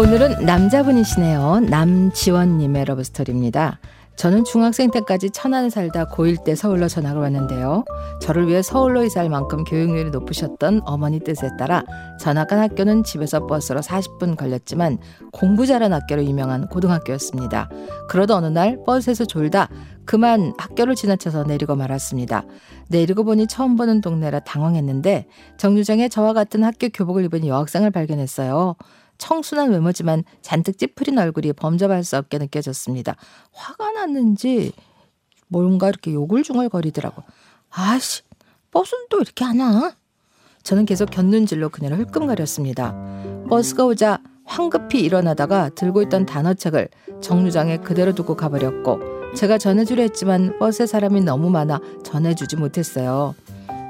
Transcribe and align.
오늘은 0.00 0.46
남자분이시네요. 0.46 1.60
남지원님의 1.68 2.86
러브스토리입니다. 2.86 3.80
저는 4.16 4.44
중학생 4.44 4.90
때까지 4.90 5.28
천안에 5.28 5.68
살다 5.68 6.06
고1 6.06 6.42
때 6.42 6.54
서울로 6.54 6.88
전학을 6.88 7.20
왔는데요. 7.20 7.84
저를 8.22 8.48
위해 8.48 8.62
서울로 8.62 9.04
이사할 9.04 9.28
만큼 9.28 9.62
교육률이 9.64 10.10
높으셨던 10.10 10.80
어머니 10.86 11.20
뜻에 11.20 11.50
따라 11.58 11.84
전학한 12.18 12.58
학교는 12.60 13.04
집에서 13.04 13.46
버스로 13.46 13.80
40분 13.80 14.38
걸렸지만 14.38 14.96
공부 15.32 15.66
잘한 15.66 15.92
학교로 15.92 16.24
유명한 16.24 16.66
고등학교였습니다. 16.68 17.68
그러다 18.08 18.36
어느 18.36 18.46
날 18.46 18.82
버스에서 18.86 19.26
졸다 19.26 19.68
그만 20.06 20.54
학교를 20.56 20.94
지나쳐서 20.94 21.44
내리고 21.44 21.76
말았습니다. 21.76 22.44
내리고 22.88 23.24
보니 23.24 23.48
처음 23.48 23.76
보는 23.76 24.00
동네라 24.00 24.40
당황했는데 24.40 25.26
정류장에 25.58 26.08
저와 26.08 26.32
같은 26.32 26.64
학교 26.64 26.88
교복을 26.88 27.26
입은 27.26 27.46
여학생을 27.46 27.90
발견했어요. 27.90 28.76
청순한 29.20 29.70
외모지만 29.70 30.24
잔뜩 30.42 30.78
찌푸린 30.78 31.18
얼굴이 31.18 31.52
범접할 31.52 32.02
수 32.02 32.16
없게 32.16 32.38
느껴졌습니다. 32.38 33.14
화가 33.52 33.92
났는지 33.92 34.72
뭔가 35.46 35.88
이렇게 35.88 36.12
욕을 36.12 36.42
중얼거리더라고. 36.42 37.22
아씨, 37.70 38.22
버스는 38.72 39.04
또 39.10 39.18
이렇게 39.20 39.44
안 39.44 39.60
와? 39.60 39.92
저는 40.62 40.86
계속 40.86 41.10
곁눈질로 41.10 41.68
그녀를 41.68 41.98
흘끔거렸습니다. 42.00 42.94
버스가 43.48 43.84
오자 43.84 44.18
황급히 44.44 45.00
일어나다가 45.00 45.68
들고 45.70 46.02
있던 46.02 46.26
단어책을 46.26 46.88
정류장에 47.20 47.78
그대로 47.78 48.12
두고 48.14 48.36
가버렸고 48.36 48.98
제가 49.36 49.58
전해주려 49.58 50.02
했지만 50.02 50.58
버스에 50.58 50.86
사람이 50.86 51.20
너무 51.20 51.50
많아 51.50 51.78
전해주지 52.02 52.56
못했어요. 52.56 53.34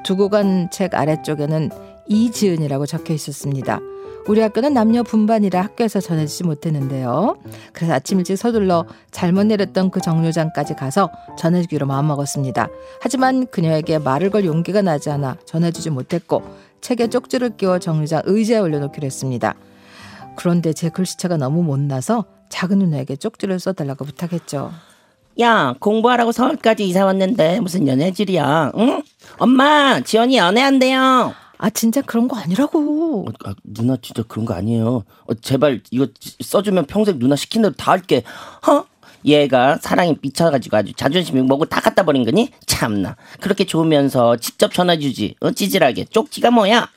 두고 0.05 0.29
간 0.29 0.69
책 0.71 0.95
아래쪽에는 0.95 1.71
이지은이라고 2.11 2.87
적혀 2.87 3.15
있었습니다. 3.15 3.81
우리 4.29 4.41
학교는 4.43 4.75
남녀 4.75 5.03
분반이라 5.03 5.63
학교에서 5.63 6.01
전해주지 6.01 6.45
못했는데요. 6.45 7.37
그래서 7.73 7.95
아침 7.95 8.19
일찍 8.19 8.37
서둘러 8.37 8.85
잘못 9.11 9.45
내렸던 9.45 9.91
그 9.91 10.01
정류장까지 10.01 10.75
가서 10.75 11.11
전해주기로 11.39 11.87
마음먹었습니다. 11.87 12.69
하지만 13.01 13.47
그녀에게 13.47 13.99
말을 13.99 14.31
걸 14.31 14.45
용기가 14.45 14.83
나지 14.83 15.09
않아 15.11 15.37
전해주지 15.47 15.91
못했고 15.91 16.43
책에 16.81 17.07
쪽지를 17.09 17.57
끼워 17.57 17.79
정류장 17.79 18.23
의자에 18.27 18.59
올려놓기로 18.59 19.07
했습니다. 19.07 19.55
그런데 20.37 20.73
제 20.73 20.91
글씨체가 20.91 21.37
너무 21.37 21.63
못나서 21.63 22.25
작은 22.51 22.79
누나에게 22.79 23.17
쪽지를 23.17 23.59
써달라고 23.59 24.05
부탁했죠. 24.05 24.73
야 25.41 25.75
공부하라고 25.79 26.33
서울까지 26.33 26.87
이사 26.87 27.05
왔는데 27.05 27.61
무슨 27.61 27.87
연애질이야 27.87 28.73
응? 28.77 29.03
엄마 29.39 30.01
지연이 30.01 30.37
연애한대요 30.37 31.33
아 31.63 31.69
진짜 31.69 32.01
그런 32.01 32.27
거 32.27 32.39
아니라고. 32.39 33.27
어, 33.29 33.33
아, 33.45 33.55
누나 33.65 33.95
진짜 34.01 34.23
그런 34.27 34.47
거 34.47 34.55
아니에요. 34.55 35.05
어, 35.27 35.35
제발 35.43 35.83
이거 35.91 36.07
써주면 36.41 36.87
평생 36.87 37.19
누나 37.19 37.37
시킨 37.37 37.61
대로 37.61 37.75
다 37.75 37.93
할게. 37.93 38.23
어? 38.67 38.85
얘가 39.27 39.77
사랑에 39.77 40.17
미쳐가지고 40.23 40.79
아주 40.79 40.95
자존심이 40.95 41.43
뭐고 41.43 41.67
다 41.67 41.83
갖다 41.83 42.03
버린 42.05 42.25
거니? 42.25 42.49
참나. 42.65 43.17
그렇게 43.41 43.65
좋으면서 43.67 44.37
직접 44.37 44.73
전화 44.73 44.97
주지. 44.97 45.35
어, 45.41 45.51
찌질하게. 45.51 46.07
쪽지가 46.07 46.51
뭐야? 46.51 46.89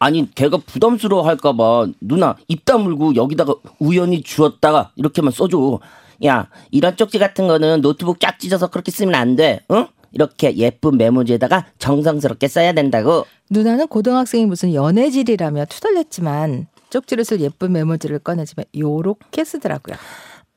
아니 0.00 0.30
걔가 0.34 0.58
부담스러워 0.58 1.26
할까봐 1.26 1.86
누나 2.02 2.36
입 2.46 2.66
다물고 2.66 3.14
여기다가 3.14 3.54
우연히 3.78 4.22
주었다가 4.22 4.90
이렇게만 4.96 5.32
써줘. 5.32 5.80
야 6.26 6.48
이런 6.70 6.94
쪽지 6.98 7.18
같은 7.18 7.48
거는 7.48 7.80
노트북 7.80 8.20
쫙 8.20 8.38
찢어서 8.38 8.66
그렇게 8.66 8.90
쓰면 8.90 9.14
안 9.14 9.34
돼. 9.34 9.60
응? 9.70 9.86
이렇게 10.14 10.56
예쁜 10.56 10.96
메모지에다가 10.96 11.66
정성스럽게 11.78 12.48
써야 12.48 12.72
된다고. 12.72 13.26
누나는 13.50 13.88
고등학생이 13.88 14.46
무슨 14.46 14.72
연애질이라며 14.72 15.66
투덜댔지만 15.66 16.68
쪽지를 16.90 17.24
쓸 17.24 17.40
예쁜 17.40 17.72
메모지를 17.72 18.20
꺼내지만 18.20 18.64
요렇게 18.76 19.44
쓰더라고요. 19.44 19.96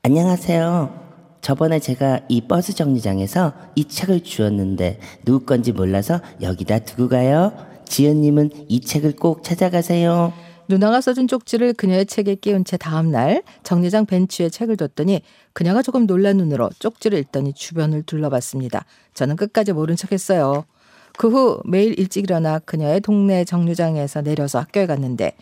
안녕하세요. 0.03 1.07
저번에 1.41 1.79
제가 1.79 2.21
이 2.29 2.41
버스 2.41 2.73
정류장에서 2.75 3.53
이 3.75 3.85
책을 3.85 4.23
주웠는데 4.23 4.99
누구 5.25 5.45
건지 5.45 5.71
몰라서 5.71 6.19
여기다 6.41 6.79
두고 6.79 7.09
가요. 7.09 7.53
지연님은 7.85 8.51
이 8.67 8.81
책을 8.81 9.15
꼭 9.15 9.43
찾아가세요. 9.43 10.33
누나가 10.67 10.99
써준 11.01 11.27
쪽지를 11.27 11.73
그녀의 11.73 12.05
책에 12.05 12.35
끼운 12.35 12.65
채 12.65 12.77
다음 12.77 13.11
날 13.11 13.41
정류장 13.63 14.05
벤치에 14.05 14.49
책을 14.49 14.77
뒀더니 14.77 15.21
그녀가 15.53 15.81
조금 15.81 16.05
놀란 16.07 16.37
눈으로 16.37 16.69
쪽지를 16.79 17.17
읽더니 17.19 17.53
주변을 17.53 18.03
둘러봤습니다. 18.03 18.85
저는 19.13 19.35
끝까지 19.37 19.73
모른 19.73 19.95
척했어요. 19.95 20.65
그 21.17 21.29
후 21.29 21.59
매일 21.65 21.97
일찍 21.99 22.25
일어나 22.25 22.59
그녀의 22.59 23.01
동네 23.01 23.43
정류장에서 23.45 24.21
내려서 24.21 24.59
학교에 24.59 24.85
갔는데 24.85 25.33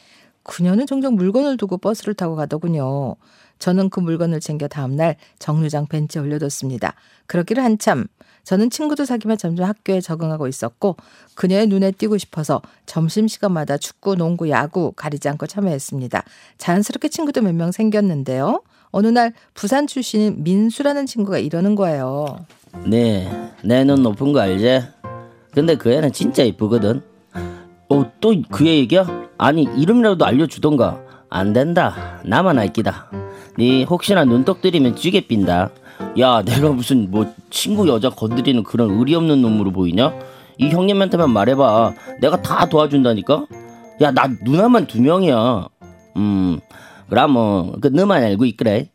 그녀는 0.44 0.86
종종 0.86 1.16
물건을 1.16 1.58
두고 1.58 1.78
버스를 1.78 2.14
타고 2.14 2.36
가더군요. 2.36 3.16
저는 3.60 3.90
그 3.90 4.00
물건을 4.00 4.40
챙겨 4.40 4.68
다음날 4.68 5.16
정류장 5.40 5.88
벤치에 5.88 6.22
올려뒀습니다. 6.22 6.94
그렇기를 7.28 7.64
한참 7.64 8.06
저는 8.44 8.70
친구도 8.70 9.06
사귀며 9.06 9.38
점점 9.38 9.66
학교에 9.68 10.02
적응하고 10.02 10.48
있었고 10.48 10.98
그녀의 11.34 11.68
눈에 11.68 11.92
띄고 11.92 12.18
싶어서 12.20 12.62
점심시간마다 12.86 13.78
축구, 13.78 14.16
농구, 14.16 14.50
야구 14.50 14.92
가리지 14.96 15.28
않고 15.30 15.48
참여했습니다. 15.48 16.24
자연스럽게 16.60 17.10
친구도 17.10 17.42
몇 17.42 17.54
명 17.56 17.72
생겼는데요. 17.72 18.62
어느 18.92 19.08
날 19.08 19.34
부산 19.56 19.88
출신인 19.88 20.44
민수라는 20.44 21.06
친구가 21.06 21.40
이러는 21.40 21.76
거예요. 21.76 22.46
네, 22.86 23.30
내 23.64 23.84
눈 23.84 24.04
높은 24.04 24.32
거 24.32 24.42
알지? 24.42 24.84
근데 25.54 25.76
그 25.76 25.92
애는 25.92 26.12
진짜 26.12 26.44
이쁘거든. 26.44 27.02
어, 27.90 28.12
또그 28.20 28.66
얘기야? 28.68 29.06
아니, 29.38 29.64
이름이라도 29.78 30.26
알려주던가. 30.26 31.02
안 31.36 31.52
된다. 31.52 32.22
나만 32.24 32.58
알기다. 32.58 33.12
네 33.58 33.84
혹시나 33.84 34.24
눈독 34.24 34.62
들이면 34.62 34.96
쥐게 34.96 35.28
빈다. 35.28 35.70
야, 36.18 36.42
내가 36.42 36.70
무슨 36.70 37.12
뭐 37.12 37.26
친구 37.50 37.90
여자 37.90 38.10
건드리는 38.10 38.64
그런 38.64 38.92
의리 38.92 39.16
없는 39.16 39.42
놈으로 39.42 39.72
보이냐? 39.72 40.14
이 40.58 40.70
형님한테만 40.70 41.30
말해봐. 41.30 41.94
내가 42.22 42.42
다 42.42 42.66
도와준다니까? 42.68 43.48
야, 44.02 44.12
나 44.12 44.28
누나만 44.46 44.88
두 44.88 45.02
명이야. 45.02 45.68
음, 46.16 46.60
그럼 47.10 47.32
뭐, 47.32 47.76
그 47.82 47.90
너만 47.90 48.24
알고 48.24 48.46
있그래. 48.46 48.90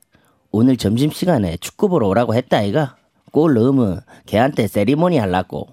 오늘 0.50 0.78
점심 0.78 1.10
시간에 1.10 1.58
축구 1.58 1.90
보러 1.90 2.08
오라고 2.08 2.34
했다, 2.34 2.56
아이가? 2.58 2.96
골 3.32 3.52
넣으면 3.52 4.00
걔한테 4.24 4.66
세리머니 4.66 5.18
할라고. 5.18 5.68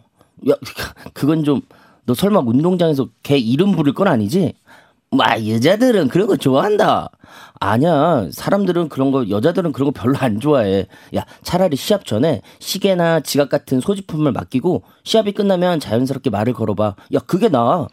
야, 0.49 0.55
그건 1.13 1.45
좀, 1.45 1.61
너 2.05 2.13
설마 2.13 2.39
운동장에서 2.39 3.07
걔 3.23 3.37
이름 3.37 3.71
부를 3.71 3.93
건 3.93 4.07
아니지? 4.07 4.53
와, 5.11 5.47
여자들은 5.47 6.09
그런 6.09 6.27
거 6.27 6.35
좋아한다. 6.35 7.09
아니야. 7.59 8.27
사람들은 8.31 8.89
그런 8.89 9.11
거, 9.11 9.29
여자들은 9.29 9.71
그런 9.71 9.91
거 9.91 10.01
별로 10.01 10.17
안 10.17 10.39
좋아해. 10.39 10.87
야, 11.15 11.25
차라리 11.43 11.77
시합 11.77 12.05
전에 12.05 12.41
시계나 12.59 13.21
지갑 13.21 13.49
같은 13.49 13.79
소지품을 13.79 14.33
맡기고 14.33 14.83
시합이 15.03 15.31
끝나면 15.31 15.79
자연스럽게 15.79 16.29
말을 16.29 16.53
걸어 16.53 16.75
봐. 16.75 16.95
야, 17.13 17.19
그게 17.19 17.47
나아. 17.47 17.87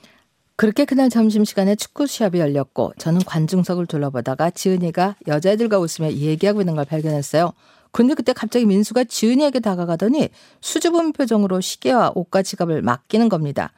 그렇게 0.57 0.85
그날 0.85 1.09
점심시간에 1.09 1.77
축구 1.77 2.07
시합이 2.07 2.39
열렸고 2.39 2.93
저는 2.99 3.23
관중석을 3.25 3.87
둘러보다가 3.87 4.51
지은이가 4.51 5.17
여자애들과 5.27 5.79
웃으며 5.79 6.13
얘기하고 6.13 6.61
있는 6.61 6.77
걸 6.77 6.85
발견했어요. 6.85 7.53
근데 7.91 8.15
그때 8.15 8.33
갑자기 8.33 8.65
민수가 8.65 9.05
지은이에게 9.05 9.61
다가가더니 9.61 10.29
수줍은 10.61 11.13
표정으로 11.13 11.61
시계와 11.61 12.13
옷과 12.15 12.43
지갑을 12.43 12.83
맡기는 12.83 13.29
겁니다. 13.29 13.73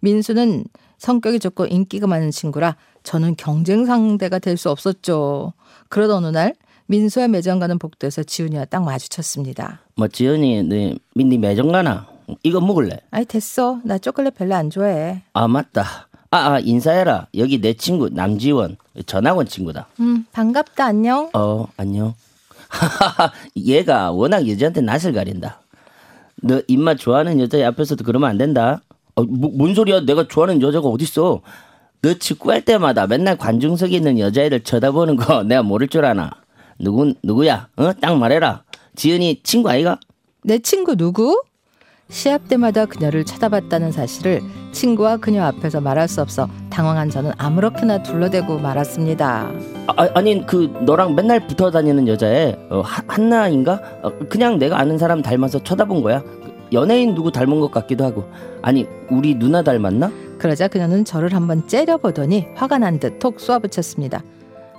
민수는 0.00 0.64
성격이 1.02 1.40
좋고 1.40 1.66
인기가 1.66 2.06
많은 2.06 2.30
친구라 2.30 2.76
저는 3.02 3.34
경쟁 3.36 3.84
상대가 3.86 4.38
될 4.38 4.56
수 4.56 4.70
없었죠. 4.70 5.52
그러던 5.88 6.24
어느 6.24 6.28
날 6.36 6.54
민수와 6.86 7.26
매점 7.26 7.58
가는 7.58 7.76
복도에서 7.76 8.22
지훈이와 8.22 8.66
딱 8.66 8.84
마주쳤습니다. 8.84 9.80
뭐 9.96 10.06
지훈이 10.06 10.62
네 10.62 10.94
민니 11.16 11.38
매점 11.38 11.72
가나? 11.72 12.06
이거 12.44 12.60
먹을래? 12.60 13.00
아이 13.10 13.24
됐어. 13.24 13.80
나 13.84 13.98
초콜릿 13.98 14.36
별로 14.36 14.54
안 14.54 14.70
좋아해. 14.70 15.22
아 15.32 15.48
맞다. 15.48 16.06
아, 16.30 16.36
아 16.52 16.58
인사해라. 16.60 17.26
여기 17.36 17.60
내 17.60 17.74
친구 17.74 18.08
남지원 18.08 18.76
전학원 19.06 19.46
친구다. 19.46 19.88
음 19.98 20.24
반갑다 20.30 20.84
안녕. 20.84 21.30
어 21.34 21.66
안녕. 21.76 22.14
얘가 23.56 24.12
워낙 24.12 24.48
여자한테 24.48 24.82
낯을 24.82 25.12
가린다. 25.12 25.60
너 26.36 26.62
입맛 26.68 26.98
좋아하는 26.98 27.40
여자 27.40 27.66
앞에서도 27.66 28.04
그러면 28.04 28.30
안 28.30 28.38
된다. 28.38 28.80
어, 29.14 29.22
뭐, 29.24 29.50
뭔 29.54 29.74
소리야? 29.74 30.00
내가 30.00 30.26
좋아하는 30.28 30.62
여자가 30.62 30.88
어딨어? 30.88 31.40
너 32.02 32.14
축구할 32.14 32.62
때마다 32.64 33.06
맨날 33.06 33.36
관중석에 33.36 33.94
있는 33.96 34.18
여자애들 34.18 34.64
쳐다보는 34.64 35.16
거 35.16 35.42
내가 35.44 35.62
모를 35.62 35.88
줄 35.88 36.04
아나? 36.04 36.30
누구 36.78 37.14
누구야? 37.22 37.68
어? 37.76 37.92
딱 37.92 38.16
말해라. 38.18 38.64
지은이 38.96 39.42
친구 39.42 39.70
아이가? 39.70 39.98
내 40.42 40.58
친구 40.58 40.96
누구? 40.96 41.42
시합 42.08 42.46
때마다 42.48 42.84
그녀를 42.84 43.24
쳐다봤다는 43.24 43.90
사실을 43.90 44.42
친구와 44.72 45.16
그녀 45.16 45.44
앞에서 45.44 45.80
말할 45.80 46.08
수 46.08 46.20
없어 46.20 46.46
당황한 46.68 47.08
저는 47.08 47.32
아무렇게나 47.38 48.02
둘러대고 48.02 48.58
말았습니다. 48.58 49.50
아, 49.86 50.08
아니 50.14 50.44
그 50.44 50.76
너랑 50.84 51.14
맨날 51.14 51.46
붙어 51.46 51.70
다니는 51.70 52.08
여자애 52.08 52.58
어, 52.70 52.82
한나인가? 52.84 53.80
어, 54.02 54.10
그냥 54.28 54.58
내가 54.58 54.78
아는 54.78 54.98
사람 54.98 55.22
닮아서 55.22 55.62
쳐다본 55.62 56.02
거야. 56.02 56.22
연예인 56.72 57.14
누구 57.14 57.30
닮은 57.30 57.60
것 57.60 57.70
같기도 57.70 58.04
하고 58.04 58.24
아니 58.62 58.86
우리 59.10 59.34
누나 59.34 59.62
닮았나? 59.62 60.10
그러자 60.38 60.68
그녀는 60.68 61.04
저를 61.04 61.34
한번 61.34 61.66
째려보더니 61.68 62.48
화가 62.54 62.78
난 62.78 62.98
듯 62.98 63.18
톡 63.18 63.38
쏘아붙였습니다. 63.40 64.22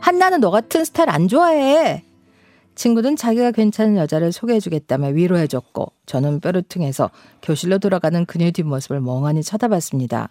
한나는 0.01 0.41
너 0.41 0.51
같은 0.51 0.83
스타일 0.83 1.09
안 1.09 1.27
좋아해. 1.27 2.03
친구는 2.75 3.15
자기가 3.15 3.51
괜찮은 3.51 3.97
여자를 3.97 4.31
소개해주겠다며 4.31 5.09
위로해줬고 5.09 5.93
저는 6.07 6.39
뾰루퉁해서 6.39 7.11
교실로 7.41 7.77
돌아가는 7.77 8.25
그녀의 8.25 8.51
뒷모습을 8.51 8.99
멍하니 8.99 9.43
쳐다봤습니다. 9.43 10.29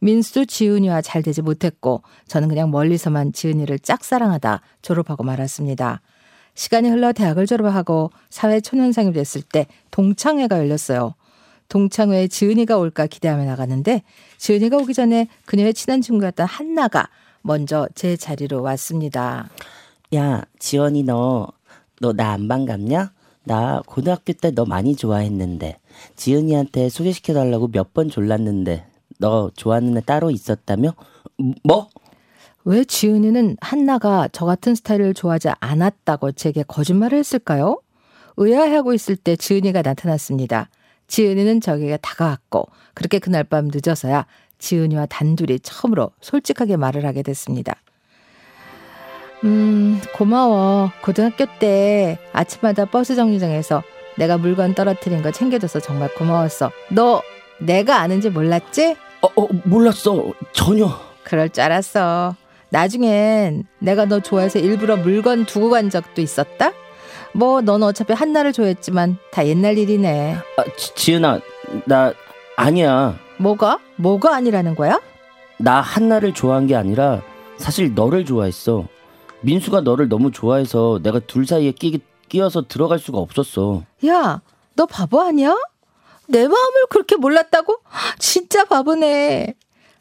민수도 0.00 0.44
지은이와 0.44 1.00
잘 1.00 1.22
되지 1.22 1.42
못했고 1.42 2.02
저는 2.28 2.48
그냥 2.48 2.70
멀리서만 2.70 3.32
지은이를 3.32 3.80
짝사랑하다 3.80 4.60
졸업하고 4.82 5.24
말았습니다. 5.24 6.02
시간이 6.58 6.88
흘러 6.88 7.12
대학을 7.12 7.46
졸업하고 7.46 8.10
사회 8.30 8.60
초년생이 8.60 9.12
됐을 9.12 9.42
때 9.42 9.66
동창회가 9.92 10.58
열렸어요. 10.58 11.14
동창회에 11.68 12.26
지은이가 12.26 12.76
올까 12.78 13.06
기대하며 13.06 13.44
나갔는데 13.44 14.02
지은이가 14.38 14.76
오기 14.78 14.92
전에 14.92 15.28
그녀의 15.46 15.72
친한 15.72 16.00
친구였던 16.02 16.46
한나가 16.48 17.10
먼저 17.42 17.86
제 17.94 18.16
자리로 18.16 18.60
왔습니다. 18.62 19.48
야, 20.16 20.42
지원이 20.58 21.04
너, 21.04 21.46
너 22.00 22.12
나 22.12 22.32
안 22.32 22.48
반갑냐? 22.48 23.12
나 23.44 23.80
고등학교 23.86 24.32
때 24.32 24.50
너 24.50 24.64
많이 24.64 24.96
좋아했는데 24.96 25.78
지은이한테 26.16 26.88
소개시켜달라고 26.88 27.68
몇 27.68 27.92
번 27.94 28.10
졸랐는데 28.10 28.84
너 29.18 29.52
좋아하는 29.54 29.96
애 29.96 30.00
따로 30.00 30.32
있었다며? 30.32 30.92
뭐? 31.62 31.88
왜 32.68 32.84
지은이는 32.84 33.56
한나가 33.62 34.28
저 34.30 34.44
같은 34.44 34.74
스타일을 34.74 35.14
좋아하지 35.14 35.48
않았다고 35.58 36.32
제게 36.32 36.62
거짓말을 36.68 37.16
했을까요? 37.16 37.80
의아해하고 38.36 38.92
있을 38.92 39.16
때 39.16 39.36
지은이가 39.36 39.80
나타났습니다. 39.80 40.68
지은이는 41.06 41.62
저에게 41.62 41.96
다가왔고 41.96 42.68
그렇게 42.92 43.20
그날 43.20 43.42
밤 43.44 43.70
늦어서야 43.72 44.26
지은이와 44.58 45.06
단둘이 45.06 45.60
처음으로 45.60 46.10
솔직하게 46.20 46.76
말을 46.76 47.06
하게 47.06 47.22
됐습니다. 47.22 47.76
음, 49.44 49.98
고마워. 50.14 50.90
고등학교 51.02 51.46
때 51.58 52.18
아침마다 52.34 52.84
버스 52.84 53.16
정류장에서 53.16 53.82
내가 54.18 54.36
물건 54.36 54.74
떨어뜨린 54.74 55.22
거 55.22 55.30
챙겨줘서 55.30 55.80
정말 55.80 56.12
고마웠어. 56.14 56.70
너 56.90 57.22
내가 57.60 58.02
아는지 58.02 58.28
몰랐지? 58.28 58.94
어, 59.22 59.28
어 59.36 59.48
몰랐어. 59.64 60.34
전혀. 60.52 60.90
그럴 61.24 61.48
줄 61.48 61.64
알았어. 61.64 62.36
나중엔 62.70 63.64
내가 63.78 64.04
너 64.04 64.20
좋아해서 64.20 64.58
일부러 64.58 64.96
물건 64.96 65.46
두고 65.46 65.70
간 65.70 65.90
적도 65.90 66.20
있었다? 66.20 66.72
뭐, 67.32 67.60
넌 67.60 67.82
어차피 67.82 68.12
한나를 68.12 68.52
좋아했지만 68.52 69.18
다 69.30 69.46
옛날 69.46 69.78
일이네. 69.78 70.36
아, 70.56 70.64
지, 70.76 70.94
지은아, 70.94 71.40
나 71.84 72.12
아니야. 72.56 73.16
뭐가? 73.38 73.78
뭐가 73.96 74.34
아니라는 74.34 74.74
거야? 74.74 75.00
나 75.58 75.80
한나를 75.80 76.34
좋아한 76.34 76.66
게 76.66 76.74
아니라 76.74 77.22
사실 77.56 77.94
너를 77.94 78.24
좋아했어. 78.24 78.86
민수가 79.42 79.82
너를 79.82 80.08
너무 80.08 80.30
좋아해서 80.32 81.00
내가 81.02 81.20
둘 81.20 81.46
사이에 81.46 81.72
끼, 81.72 82.00
끼어서 82.28 82.62
들어갈 82.66 82.98
수가 82.98 83.18
없었어. 83.18 83.84
야, 84.06 84.40
너 84.74 84.86
바보 84.86 85.20
아니야? 85.20 85.56
내 86.28 86.40
마음을 86.46 86.86
그렇게 86.90 87.16
몰랐다고? 87.16 87.78
진짜 88.18 88.64
바보네. 88.64 89.54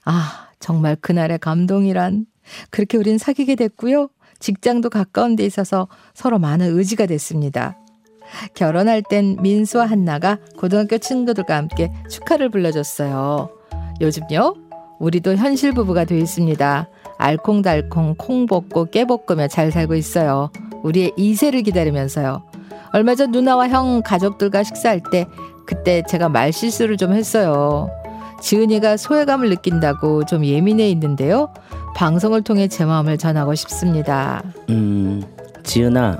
아, 0.05 0.47
정말 0.59 0.95
그날의 0.95 1.39
감동이란. 1.39 2.25
그렇게 2.69 2.97
우린 2.97 3.17
사귀게 3.17 3.55
됐고요. 3.55 4.09
직장도 4.39 4.89
가까운 4.89 5.35
데 5.35 5.45
있어서 5.45 5.87
서로 6.13 6.39
많은 6.39 6.77
의지가 6.77 7.05
됐습니다. 7.07 7.77
결혼할 8.53 9.01
땐 9.09 9.37
민수와 9.41 9.85
한나가 9.85 10.37
고등학교 10.57 10.97
친구들과 10.97 11.55
함께 11.55 11.91
축하를 12.09 12.49
불러줬어요. 12.49 13.49
요즘요, 14.01 14.55
우리도 14.99 15.35
현실 15.35 15.71
부부가 15.71 16.05
돼 16.05 16.17
있습니다. 16.19 16.89
알콩달콩 17.17 18.15
콩 18.17 18.45
볶고 18.45 18.85
깨 18.85 19.05
볶으며 19.05 19.47
잘 19.47 19.71
살고 19.71 19.95
있어요. 19.95 20.51
우리의 20.83 21.13
이세를 21.15 21.63
기다리면서요. 21.63 22.43
얼마 22.93 23.15
전 23.15 23.31
누나와 23.31 23.69
형 23.69 24.01
가족들과 24.03 24.63
식사할 24.63 25.01
때 25.11 25.25
그때 25.65 26.03
제가 26.07 26.29
말실수를 26.29 26.97
좀 26.97 27.13
했어요. 27.13 27.89
지은이가 28.41 28.97
소외감을 28.97 29.49
느낀다고 29.49 30.25
좀 30.25 30.45
예민해 30.45 30.89
있는데요. 30.91 31.51
방송을 31.97 32.43
통해 32.43 32.67
제 32.67 32.85
마음을 32.85 33.17
전하고 33.17 33.55
싶습니다. 33.55 34.43
음, 34.69 35.23
지은아, 35.63 36.19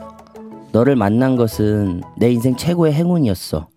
너를 0.71 0.95
만난 0.95 1.35
것은 1.35 2.01
내 2.17 2.31
인생 2.31 2.55
최고의 2.55 2.93
행운이었어. 2.93 3.67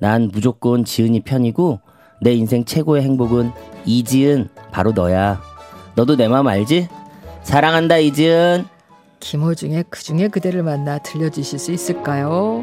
난 0.00 0.28
무조건 0.30 0.84
지은이 0.84 1.20
편이고 1.20 1.80
내 2.20 2.34
인생 2.34 2.66
최고의 2.66 3.02
행복은 3.04 3.52
이지은 3.86 4.50
바로 4.70 4.92
너야. 4.92 5.40
너도 5.96 6.14
내 6.14 6.28
마음 6.28 6.46
알지? 6.46 6.88
사랑한다 7.42 7.96
이지은. 7.96 8.66
김호중의 9.20 9.84
그중에 9.88 10.28
그대를 10.28 10.62
만나 10.62 10.98
들려주실 10.98 11.58
수 11.58 11.72
있을까요? 11.72 12.62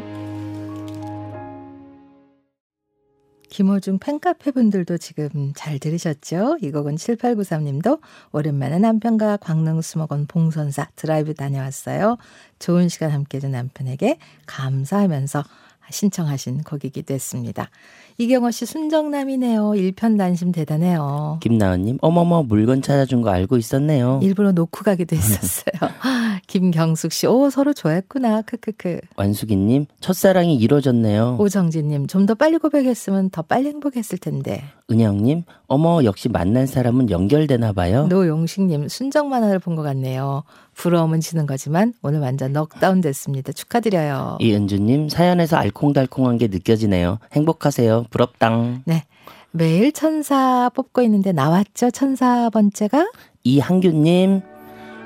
김호중 3.50 3.98
팬카페 3.98 4.52
분들도 4.52 4.98
지금 4.98 5.52
잘 5.54 5.78
들으셨죠? 5.78 6.58
이 6.62 6.70
곡은 6.70 6.96
7893님도 6.96 8.00
오랜만에 8.32 8.78
남편과 8.78 9.38
광릉 9.38 9.80
수목원 9.80 10.26
봉선사 10.26 10.88
드라이브 10.96 11.34
다녀왔어요. 11.34 12.18
좋은 12.58 12.88
시간 12.88 13.10
함께 13.10 13.38
해준 13.38 13.52
남편에게 13.52 14.18
감사하면서 14.46 15.44
신청하신 15.90 16.62
곡이기도 16.62 17.14
했습니다. 17.14 17.70
이경호 18.18 18.50
씨 18.50 18.66
순정남이네요. 18.66 19.74
일편단심 19.76 20.50
대단해요. 20.52 21.38
김나은님, 21.40 21.98
어머머 22.00 22.42
물건 22.42 22.82
찾아준 22.82 23.22
거 23.22 23.30
알고 23.30 23.56
있었네요. 23.56 24.20
일부러 24.22 24.52
놓고 24.52 24.82
가기도 24.84 25.14
했었어요. 25.16 25.72
김경숙 26.48 27.12
씨, 27.12 27.26
오 27.26 27.50
서로 27.50 27.72
좋아했구나. 27.72 28.42
크크크. 28.42 29.00
완숙이님, 29.16 29.86
첫사랑이 30.00 30.56
이루어졌네요. 30.56 31.36
오정진님, 31.38 32.06
좀 32.06 32.26
더 32.28 32.34
빨리 32.34 32.58
고백했으면 32.58 33.30
더 33.30 33.40
빨리 33.42 33.68
행복했을 33.68 34.18
텐데. 34.18 34.62
은영님, 34.90 35.44
어머 35.70 36.02
역시 36.02 36.30
만난 36.30 36.66
사람은 36.66 37.10
연결되나 37.10 37.72
봐요. 37.74 38.06
노용식님, 38.06 38.88
순정 38.88 39.28
만화를 39.28 39.58
본 39.58 39.76
것 39.76 39.82
같네요. 39.82 40.42
부러움은 40.74 41.20
지는 41.20 41.46
거지만 41.46 41.92
오늘 42.02 42.20
완전 42.20 42.52
넉다운 42.54 43.02
됐습니다. 43.02 43.52
축하드려요. 43.52 44.38
이은주님, 44.40 45.10
사연에서 45.10 45.56
알콩달콩한 45.58 46.38
게 46.38 46.48
느껴지네요. 46.48 47.18
행복하세요. 47.34 48.06
부럽당. 48.10 48.82
네. 48.86 49.04
매일 49.50 49.92
천사 49.92 50.70
뽑고 50.74 51.02
있는데 51.02 51.32
나왔죠? 51.32 51.90
천사 51.90 52.48
번째가? 52.50 53.10
이한규님, 53.44 54.40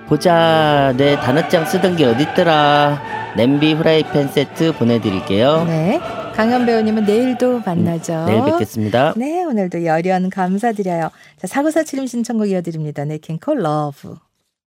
보자. 0.06 0.94
내 0.96 1.16
단어장 1.16 1.64
쓰던 1.66 1.96
게 1.96 2.04
어딨더라. 2.04 3.34
냄비 3.36 3.72
후라이팬 3.72 4.28
세트 4.28 4.76
보내드릴게요. 4.76 5.64
네. 5.64 6.00
강현 6.34 6.66
배우님은 6.66 7.04
내일도 7.04 7.60
만나죠. 7.60 8.12
음, 8.14 8.26
내일 8.26 8.44
뵙겠습니다. 8.44 9.14
네, 9.16 9.44
오늘도 9.44 9.84
열연 9.84 10.30
감사드려요. 10.30 11.10
자, 11.36 11.46
사구사칠님 11.46 12.06
신청곡 12.06 12.48
이어드립니다. 12.50 13.04
냇 13.04 13.24
킹 13.24 13.43
콜 13.43 13.58
Love. 13.58 14.16